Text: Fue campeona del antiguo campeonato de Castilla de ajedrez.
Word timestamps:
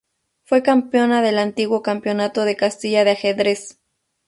Fue 0.45 0.63
campeona 0.63 1.21
del 1.21 1.37
antiguo 1.37 1.83
campeonato 1.83 2.43
de 2.43 2.55
Castilla 2.57 3.03
de 3.03 3.11
ajedrez. 3.11 3.77